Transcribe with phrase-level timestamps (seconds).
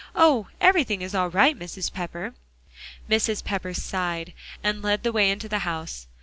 [0.15, 0.47] Oh!
[0.59, 1.93] everything is all right, Mrs.
[1.93, 2.33] Pepper."
[3.07, 3.43] Mrs.
[3.43, 6.07] Pepper sighed and led the way into the house.